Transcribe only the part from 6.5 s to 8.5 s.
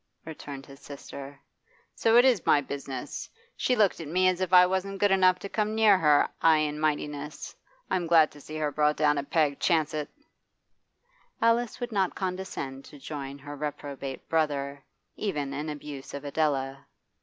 and mightiness. I'm glad to